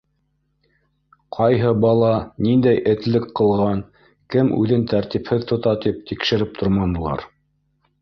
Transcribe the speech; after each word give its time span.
Ҡайһы 1.37 1.73
бала 1.83 2.09
ниндәй 2.47 2.81
этлек 2.95 3.29
ҡылған, 3.41 3.85
кем 4.37 4.53
үҙен 4.65 4.89
тәртипһеҙ 4.95 5.49
тота 5.55 5.79
тип 5.89 6.05
тикшереп 6.11 6.61
торманылар. 6.61 7.29